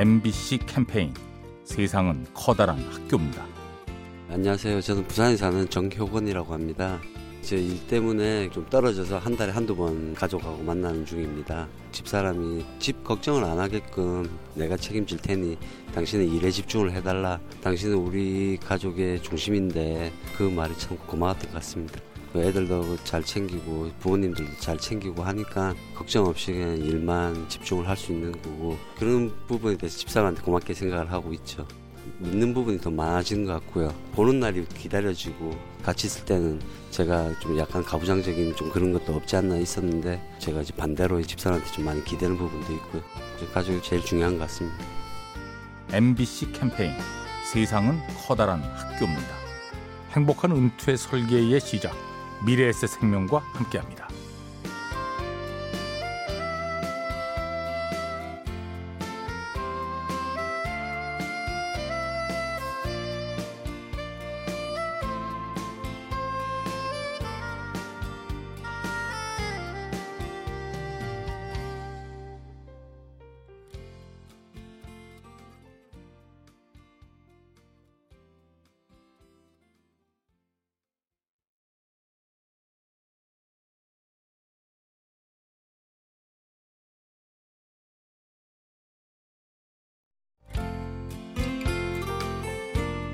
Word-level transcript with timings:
MBC 0.00 0.60
캠페인 0.64 1.12
세상은 1.62 2.24
커다란 2.32 2.78
학교입니다. 2.90 3.44
안녕하세요. 4.30 4.80
저는 4.80 5.04
부산에 5.06 5.36
사는 5.36 5.68
정효건이라고 5.68 6.54
합니다. 6.54 6.98
제 7.42 7.58
일 7.58 7.86
때문에 7.86 8.48
좀 8.48 8.64
떨어져서 8.70 9.18
한 9.18 9.36
달에 9.36 9.52
한두 9.52 9.76
번 9.76 10.14
가족하고 10.14 10.62
만나는 10.62 11.04
중입니다. 11.04 11.68
집사람이 11.92 12.64
집 12.78 13.04
걱정을 13.04 13.44
안 13.44 13.58
하게끔 13.58 14.26
내가 14.54 14.74
책임질 14.78 15.18
테니 15.18 15.58
당신은 15.94 16.32
일에 16.32 16.50
집중을 16.50 16.92
해달라. 16.92 17.38
당신은 17.62 17.94
우리 17.94 18.56
가족의 18.56 19.20
중심인데 19.22 20.14
그 20.34 20.44
말이 20.44 20.74
참 20.78 20.96
고마웠던 21.08 21.50
것 21.50 21.56
같습니다. 21.56 22.00
애들도 22.36 22.98
잘 23.04 23.24
챙기고 23.24 23.90
부모님들도 24.00 24.52
잘 24.60 24.78
챙기고 24.78 25.22
하니까 25.22 25.74
걱정 25.94 26.26
없이 26.26 26.52
그냥 26.52 26.78
일만 26.78 27.48
집중을 27.48 27.88
할 27.88 27.96
수 27.96 28.12
있는 28.12 28.32
거고 28.32 28.78
그런 28.98 29.32
부분에 29.48 29.76
대해서 29.76 29.98
집사람한테 29.98 30.42
고맙게 30.42 30.74
생각을 30.74 31.10
하고 31.10 31.32
있죠. 31.34 31.66
믿는 32.18 32.54
부분이 32.54 32.80
더 32.80 32.90
많아지는 32.90 33.46
것 33.46 33.52
같고요. 33.54 33.94
보는 34.12 34.40
날이 34.40 34.64
기다려지고 34.66 35.56
같이 35.82 36.06
있을 36.06 36.24
때는 36.24 36.60
제가 36.90 37.38
좀 37.40 37.58
약간 37.58 37.82
가부장적인 37.82 38.56
좀 38.56 38.70
그런 38.70 38.92
것도 38.92 39.14
없지 39.14 39.36
않나 39.36 39.56
있었는데 39.56 40.20
제가 40.38 40.62
이제 40.62 40.72
반대로 40.76 41.20
집사람한테 41.22 41.72
좀 41.72 41.84
많이 41.84 42.04
기대는 42.04 42.36
부분도 42.36 42.72
있고요. 42.74 43.02
가족이 43.52 43.82
제일 43.82 44.02
중요한 44.02 44.38
것 44.38 44.46
같습니다. 44.46 44.78
MBC 45.92 46.52
캠페인 46.52 46.92
세상은 47.52 47.98
커다란 48.26 48.60
학교입니다. 48.62 49.40
행복한 50.12 50.52
은퇴 50.52 50.96
설계의 50.96 51.60
시작 51.60 52.09
미래에셋 52.44 52.88
생명과 52.90 53.42
함께합니다. 53.52 54.08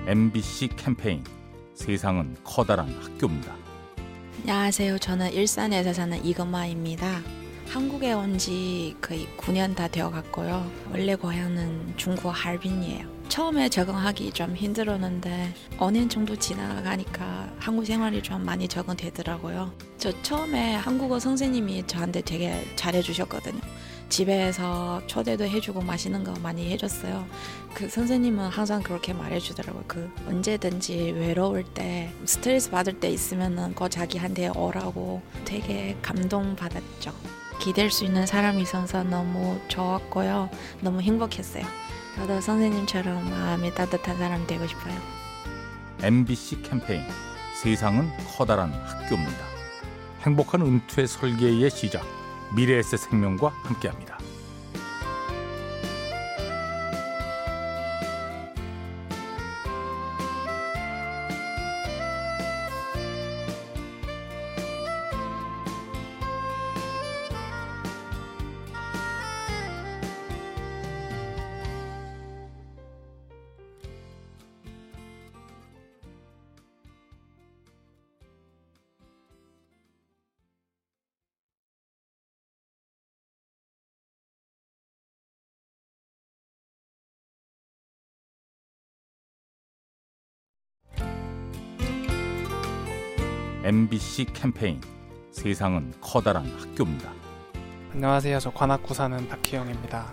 MBC 0.07 0.69
캠페인 0.77 1.25
세상은 1.75 2.37
커다란 2.45 2.89
학교입니다. 3.03 3.55
안녕하세요. 4.43 4.99
저는 4.99 5.33
일산에서 5.33 5.93
사는 5.93 6.25
이금마입니다. 6.25 7.21
한국에 7.69 8.13
온 8.13 8.39
지 8.39 8.95
거의 9.01 9.27
9년 9.37 9.75
다 9.75 9.89
되어 9.89 10.11
갔고요. 10.11 10.71
원래 10.93 11.17
고향은 11.17 11.95
중국 11.97 12.29
할빈이에요. 12.31 13.17
처음에 13.29 13.69
적응하기 13.69 14.31
좀 14.31 14.55
힘들었는데 14.55 15.53
5년 15.79 16.09
정도 16.09 16.37
지나가니까 16.37 17.53
한국 17.59 17.85
생활이 17.85 18.23
좀 18.23 18.45
많이 18.45 18.69
적응되더라고요. 18.69 19.73
저 19.99 20.23
처음에 20.23 20.77
한국어 20.77 21.19
선생님이 21.19 21.85
저한테 21.89 22.21
되게 22.21 22.65
잘해주셨거든요. 22.77 23.61
집에서 24.09 25.03
초대도 25.07 25.45
해주고 25.45 25.83
맛있는 25.83 26.25
거 26.25 26.33
많이 26.41 26.71
해줬어요. 26.71 27.27
그 27.75 27.89
선생님은 27.89 28.49
항상 28.49 28.83
그렇게 28.83 29.13
말해주더라고요. 29.13 29.85
그 29.87 30.11
언제든지 30.29 31.13
외로울 31.13 31.65
때 31.65 32.13
스트레스 32.25 32.71
받을 32.71 32.99
때 33.01 33.09
있으면은 33.11 33.75
꼭 33.75 33.89
자기한테 33.89 34.49
오라고 34.49 35.23
되게 35.45 35.97
감동받았죠. 36.03 37.13
기댈 37.61 37.91
수 37.91 38.05
있는 38.05 38.27
사람이 38.27 38.63
있어서 38.63 39.03
너무 39.03 39.59
좋았고요. 39.69 40.51
너무 40.81 41.01
행복했어요. 41.01 41.65
저도 42.17 42.41
선생님처럼 42.41 43.29
마음이 43.31 43.75
따뜻한 43.75 44.17
사람 44.19 44.47
되고 44.47 44.67
싶어요. 44.67 44.95
MBC 46.03 46.63
캠페인 46.63 47.03
세상은 47.63 48.11
커다란 48.37 48.73
학교입니다. 48.73 49.45
행복한 50.23 50.63
은퇴 50.63 51.07
설계의 51.07 51.71
시작 51.71 52.26
미래에셋 52.55 53.01
생명과 53.01 53.49
함께합니다. 53.63 54.16
MBC 93.67 94.27
캠페인 94.33 94.81
세상은 95.33 95.93
커다란 96.01 96.47
학교입니다. 96.57 97.11
안녕하세요. 97.95 98.39
저 98.39 98.53
관악구 98.53 98.95
사는 98.95 99.29
박희영입니다. 99.29 100.07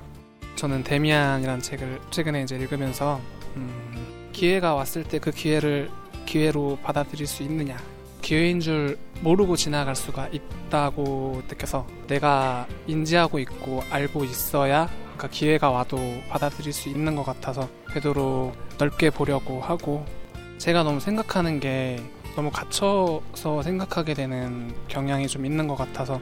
저는 0.56 0.84
데미안이라는 0.84 1.62
책을 1.62 2.02
최근에 2.10 2.42
이제 2.42 2.56
읽으면서 2.56 3.22
음, 3.56 4.30
기회가 4.34 4.74
왔을 4.74 5.04
때 5.04 5.20
그 5.20 5.30
기회를 5.30 5.92
기회로 6.26 6.80
받아들일 6.82 7.28
수 7.28 7.44
있느냐 7.44 7.78
기회인 8.24 8.60
줄 8.60 8.98
모르고 9.22 9.56
지나갈 9.56 9.96
수가 9.96 10.30
있다고 10.30 11.44
느껴서 11.48 11.86
내가 12.08 12.66
인지하고 12.88 13.38
있고 13.38 13.84
알고 13.92 14.24
있어야 14.24 14.90
그러니까 15.04 15.28
기회가 15.28 15.70
와도 15.70 15.98
받아들일 16.28 16.74
수 16.74 16.90
있는 16.90 17.16
것 17.16 17.24
같아서 17.24 17.70
되도록 17.94 18.56
넓게 18.80 19.12
보려고 19.12 19.62
하고 19.62 20.04
제가 20.58 20.82
너무 20.82 21.00
생각하는 21.00 21.60
게 21.60 22.02
너무 22.36 22.50
갇혀서 22.52 23.62
생각하게 23.64 24.14
되는 24.14 24.74
경향이 24.88 25.28
좀 25.28 25.46
있는 25.46 25.68
것 25.68 25.76
같아서 25.76 26.20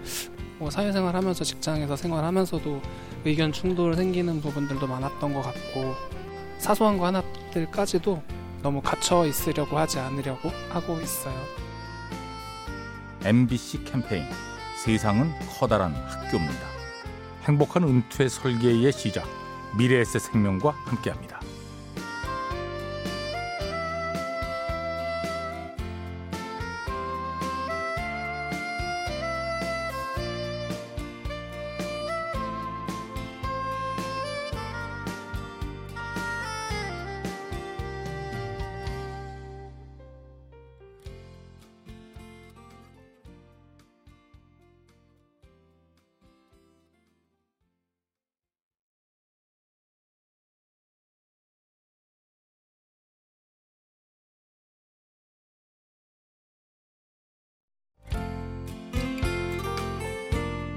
뭐 0.58 0.70
사회생활 0.70 1.16
하면서 1.16 1.44
직장에서 1.44 1.96
생활하면서도 1.96 2.82
의견 3.26 3.52
충돌 3.52 3.96
생기는 3.96 4.42
부분들도 4.42 4.86
많았던 4.86 5.34
것 5.34 5.42
같고 5.42 5.96
사소한 6.58 6.98
거 6.98 7.08
하나들까지도 7.08 8.22
너무 8.62 8.82
갇혀 8.82 9.26
있으려고 9.26 9.78
하지 9.78 10.00
않으려고 10.00 10.52
하고 10.70 11.00
있어요. 11.00 11.34
MBC 13.24 13.84
캠페인 13.86 14.26
세상은 14.84 15.32
커다란 15.60 15.94
학교입니다. 15.94 16.68
행복한 17.44 17.84
은퇴 17.84 18.28
설계의 18.28 18.92
시작 18.92 19.28
미래에셋 19.78 20.22
생명과 20.22 20.72
함께합니다. 20.86 21.31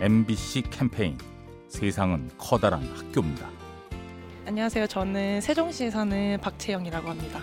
MBC 0.05 0.65
캠페인 0.69 1.17
세상은 1.67 2.29
커다란 2.37 2.83
학교입니다. 2.95 3.49
안녕하세요. 4.47 4.87
저는 4.87 5.41
세종시에 5.41 5.89
사는 5.89 6.39
박채영이라고 6.43 7.09
합니다. 7.09 7.41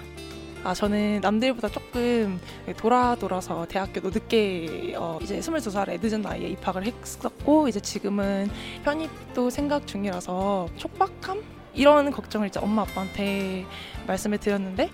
아, 0.64 0.72
저는 0.72 1.22
남들보다 1.22 1.70
조금 1.70 2.40
돌아 2.78 3.16
돌아서 3.16 3.66
대학교도 3.66 4.12
늦게 4.12 4.94
어, 4.96 5.18
이제 5.24 5.40
22살에 5.40 6.00
늦은 6.04 6.22
나이에 6.22 6.50
입학을 6.50 6.86
했었고 6.86 7.68
이제 7.68 7.80
지금은 7.80 8.48
편입도 8.84 9.50
생각 9.50 9.88
중이라서 9.88 10.70
촉박함 10.78 11.44
이런 11.74 12.12
걱정을 12.12 12.50
이제 12.50 12.60
엄마 12.60 12.84
아빠한테 12.84 13.66
말씀을 14.06 14.38
드렸는데 14.38 14.92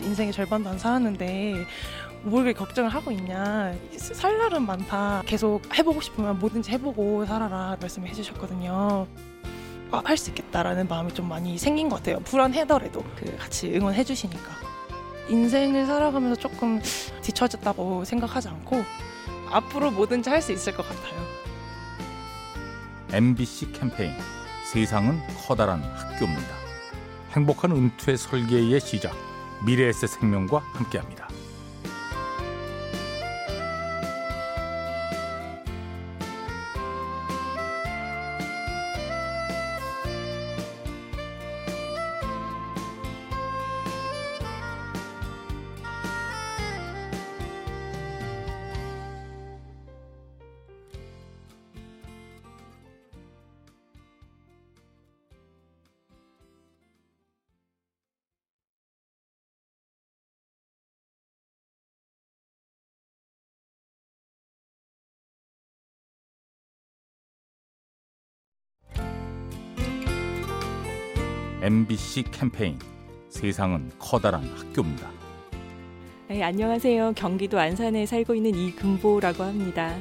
인생의 0.00 0.32
절반도 0.32 0.70
안 0.70 0.78
살았는데 0.78 1.66
뭘 2.22 2.52
걱정을 2.52 2.90
하고 2.90 3.10
있냐. 3.12 3.74
살 3.96 4.36
날은 4.38 4.66
많다. 4.66 5.22
계속 5.26 5.62
해보고 5.76 6.00
싶으면 6.00 6.38
뭐든지 6.38 6.70
해보고 6.72 7.24
살아라 7.26 7.76
말씀을 7.80 8.08
해주셨거든요. 8.08 9.06
아, 9.92 10.02
할 10.04 10.16
수 10.16 10.30
있겠다라는 10.30 10.86
마음이 10.86 11.12
좀 11.14 11.28
많이 11.28 11.58
생긴 11.58 11.88
것 11.88 11.96
같아요. 11.96 12.20
불안해더라도 12.20 13.02
그 13.16 13.36
같이 13.36 13.74
응원해 13.74 14.04
주시니까. 14.04 14.50
인생을 15.28 15.86
살아가면서 15.86 16.36
조금 16.40 16.80
뒤처졌다고 17.22 18.04
생각하지 18.04 18.48
않고 18.48 18.84
앞으로 19.50 19.90
뭐든지 19.90 20.28
할 20.30 20.42
수 20.42 20.52
있을 20.52 20.74
것 20.76 20.86
같아요. 20.88 21.20
MBC 23.12 23.72
캠페인. 23.72 24.12
세상은 24.72 25.20
커다란 25.46 25.82
학교입니다. 25.82 26.54
행복한 27.32 27.72
은퇴 27.72 28.16
설계의 28.16 28.78
시작. 28.80 29.12
미래에셋 29.66 30.08
생명과 30.08 30.58
함께합니다. 30.74 31.19
MBC 71.62 72.24
캠페인 72.30 72.78
세상은 73.28 73.90
커다란 73.98 74.42
학교입니다. 74.56 75.10
네, 76.28 76.42
안녕하세요. 76.42 77.12
경기도 77.14 77.60
안산에 77.60 78.06
살고 78.06 78.34
있는 78.34 78.54
이금보라고 78.54 79.42
합니다. 79.42 79.94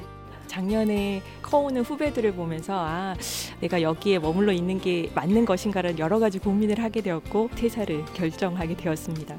작년에 0.47 1.21
커오는 1.41 1.81
후배들을 1.81 2.33
보면서 2.33 2.75
아 2.77 3.13
내가 3.59 3.81
여기에 3.81 4.19
머물러 4.19 4.53
있는 4.53 4.79
게 4.79 5.11
맞는 5.13 5.43
것인가를 5.43 5.99
여러 5.99 6.17
가지 6.17 6.39
고민을 6.39 6.81
하게 6.81 7.01
되었고 7.01 7.49
퇴사를 7.55 8.05
결정하게 8.13 8.77
되었습니다. 8.77 9.37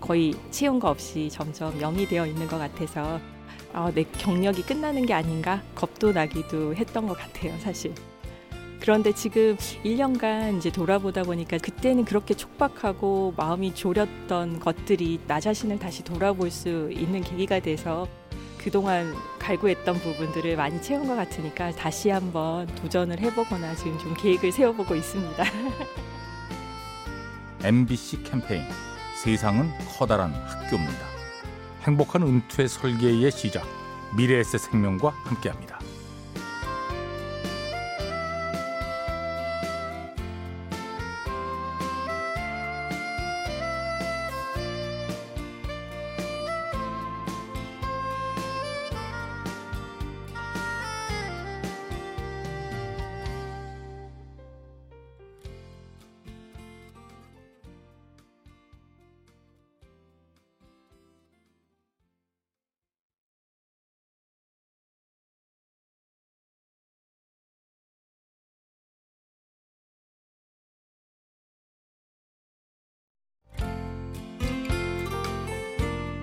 거의 0.00 0.34
채용과 0.52 0.88
없이 0.88 1.28
점점 1.28 1.76
영이 1.80 2.06
되어 2.06 2.26
있는 2.26 2.46
것 2.46 2.58
같아서 2.58 3.20
아, 3.72 3.90
내 3.92 4.04
경력이 4.04 4.62
끝나는 4.62 5.04
게 5.04 5.14
아닌가 5.14 5.60
겁도 5.74 6.12
나기도 6.12 6.76
했던 6.76 7.08
것 7.08 7.18
같아요, 7.18 7.58
사실. 7.58 7.92
그런데 8.80 9.12
지금 9.12 9.56
1년간 9.84 10.58
이제 10.58 10.70
돌아보다 10.70 11.22
보니까 11.22 11.58
그때는 11.58 12.04
그렇게 12.04 12.34
촉박하고 12.34 13.34
마음이 13.36 13.74
졸였던 13.74 14.60
것들이 14.60 15.20
나 15.26 15.40
자신을 15.40 15.78
다시 15.78 16.04
돌아볼 16.04 16.50
수 16.50 16.90
있는 16.92 17.22
계기가 17.22 17.60
돼서 17.60 18.06
그동안 18.58 19.14
갈구했던 19.38 19.94
부분들을 19.94 20.56
많이 20.56 20.82
채운 20.82 21.06
것 21.06 21.14
같으니까 21.14 21.70
다시 21.72 22.10
한번 22.10 22.66
도전을 22.76 23.20
해보거나 23.20 23.76
지금 23.76 23.96
좀 23.98 24.14
계획을 24.14 24.50
세워보고 24.50 24.96
있습니다. 24.96 25.44
MBC 27.62 28.24
캠페인 28.24 28.62
세상은 29.22 29.70
커다란 29.96 30.32
학교입니다. 30.32 31.06
행복한 31.82 32.22
은퇴 32.22 32.66
설계의 32.66 33.30
시작 33.30 33.64
미래에셋 34.16 34.60
생명과 34.60 35.10
함께합니다. 35.24 35.75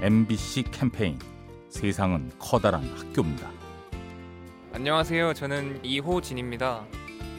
MBC 0.03 0.63
캠페인 0.63 1.17
세상은 1.69 2.29
커다란 2.37 2.83
학교입니다. 2.93 3.49
안녕하세요. 4.73 5.33
저는 5.33 5.79
이호진입니다. 5.81 6.83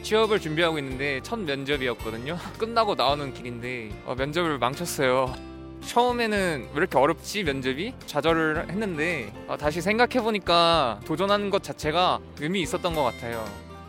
취업을 0.01 0.39
준비하고 0.39 0.79
있는데 0.79 1.19
첫 1.21 1.37
면접이었거든요. 1.37 2.39
끝나고 2.57 2.95
나오는 2.95 3.31
길인데 3.35 3.91
어, 4.07 4.15
면접을 4.15 4.57
망쳤어요. 4.57 5.35
처음에는 5.81 6.69
왜 6.73 6.75
이렇게 6.75 6.97
어렵지 6.97 7.43
면접이 7.43 7.93
좌절을 8.07 8.67
했는데 8.67 9.31
어, 9.47 9.57
다시 9.57 9.79
생각해 9.79 10.23
보니까 10.23 10.99
도전하는 11.05 11.51
것 11.51 11.61
자체가 11.61 12.19
의미 12.39 12.61
있었던 12.61 12.95
것 12.95 13.03
같아요. 13.03 13.45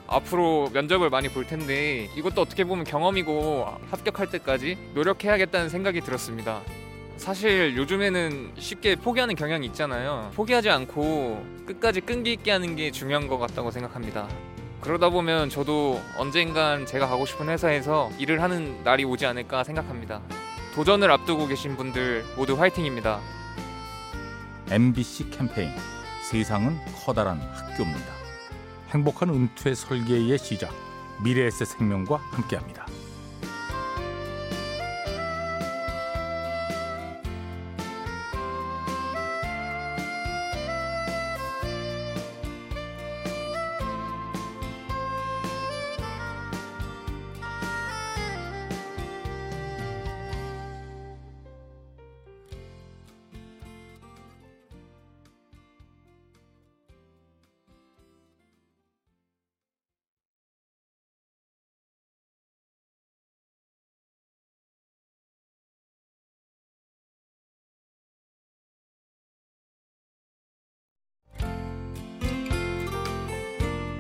앞으로 0.06 0.68
면접을 0.74 1.08
많이 1.08 1.30
볼 1.30 1.46
텐데 1.46 2.10
이것도 2.14 2.42
어떻게 2.42 2.64
보면 2.64 2.84
경험이고 2.84 3.68
합격할 3.90 4.28
때까지 4.28 4.76
노력해야겠다는 4.92 5.70
생각이 5.70 6.02
들었습니다. 6.02 6.60
사실 7.16 7.76
요즘에는 7.76 8.52
쉽게 8.58 8.96
포기하는 8.96 9.34
경향이 9.34 9.66
있잖아요. 9.68 10.30
포기하지 10.34 10.70
않고 10.70 11.44
끝까지 11.66 12.00
끈기 12.00 12.32
있게 12.34 12.50
하는 12.50 12.76
게 12.76 12.90
중요한 12.90 13.26
것 13.26 13.38
같다고 13.38 13.70
생각합니다. 13.70 14.28
그러다 14.80 15.08
보면 15.08 15.48
저도 15.48 16.00
언젠간 16.18 16.86
제가 16.86 17.08
가고 17.08 17.26
싶은 17.26 17.48
회사에서 17.48 18.10
일을 18.18 18.42
하는 18.42 18.84
날이 18.84 19.04
오지 19.04 19.26
않을까 19.26 19.64
생각합니다. 19.64 20.20
도전을 20.74 21.10
앞두고 21.10 21.46
계신 21.46 21.76
분들 21.76 22.24
모두 22.36 22.60
화이팅입니다. 22.60 23.20
MBC 24.70 25.30
캠페인 25.30 25.70
세상은 26.30 26.76
커다란 27.04 27.40
학교입니다. 27.40 28.12
행복한 28.90 29.30
은퇴 29.30 29.74
설계의 29.74 30.38
시작 30.38 30.72
미래에셋 31.24 31.66
생명과 31.66 32.16
함께합니다. 32.30 32.86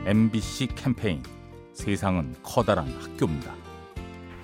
MBC 0.06 0.68
캠페인 0.76 1.20
세상은 1.72 2.32
커다란 2.40 2.86
학교입니다. 3.00 3.52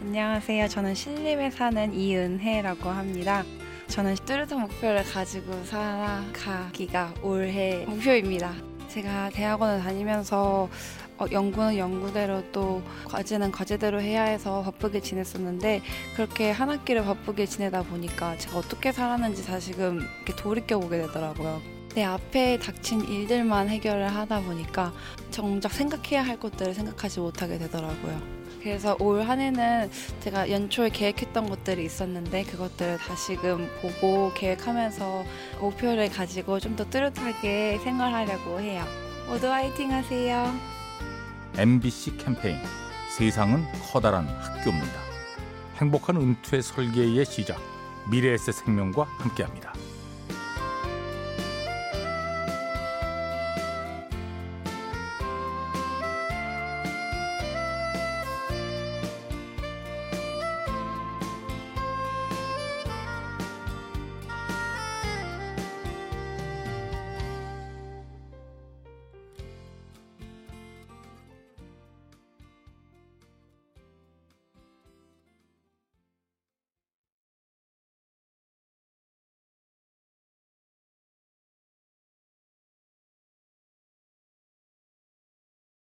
안녕하세요. 0.00 0.66
저는 0.66 0.97
신림에 0.97 1.52
사는 1.52 1.95
이은혜라고 1.95 2.90
합니다. 2.90 3.45
저는 3.87 4.16
뚜렷한 4.26 4.61
목표를 4.61 5.04
가지고 5.04 5.62
살아가기가 5.62 7.14
올해 7.23 7.87
목표입니다. 7.87 8.52
제가 8.88 9.31
대학원을 9.31 9.78
다니면서 9.85 10.69
어, 11.19 11.26
연구는 11.31 11.78
연구대로 11.78 12.42
또 12.50 12.83
과제는 13.04 13.52
과제대로 13.52 14.00
해야 14.00 14.25
해서 14.25 14.62
바쁘게 14.62 14.99
지냈었는데 14.99 15.83
그렇게 16.16 16.50
한 16.50 16.71
학기를 16.71 17.04
바쁘게 17.04 17.47
지내다 17.47 17.85
보니까 17.85 18.37
제가 18.37 18.59
어떻게 18.59 18.90
살았는지 18.90 19.47
다시금 19.47 20.00
이렇게 20.25 20.35
돌이켜 20.35 20.81
보게 20.81 20.99
되더라고요. 20.99 21.82
내 21.95 22.05
앞에 22.05 22.59
닥친 22.59 23.03
일들만 23.05 23.69
해결을 23.69 24.09
하다 24.15 24.41
보니까 24.43 24.93
정작 25.31 25.73
생각해야 25.73 26.23
할 26.25 26.39
것들을 26.41 26.73
생각하지 26.75 27.21
못하게 27.21 27.59
되더라고요. 27.59 28.21
그래서 28.63 28.97
올 29.01 29.23
한 29.23 29.41
해는 29.41 29.91
제가 30.21 30.49
연초에 30.51 30.89
계획했던 30.91 31.49
것들이 31.51 31.85
있었는데 31.85 32.45
그것들을 32.45 32.99
다시금 32.99 33.69
보고 33.83 34.33
계획하면서 34.35 35.25
목표를 35.61 36.09
가지고 36.11 36.61
좀 36.61 36.77
더 36.77 36.89
뚜렷하게 36.89 37.79
생활하려고 37.85 38.61
해요. 38.61 38.85
모두 39.29 39.49
화이팅 39.49 39.93
하세요. 39.93 40.53
MBC 41.59 42.17
캠페인 42.17 42.57
세상은 43.19 43.65
커다란 43.93 44.27
학교입니다. 44.27 45.01
행복한 45.77 46.17
은퇴 46.17 46.63
설계의 46.63 47.27
시작 47.27 47.61
미래에셋 48.11 48.55
생명과 48.55 49.05
함께합니다. 49.19 49.75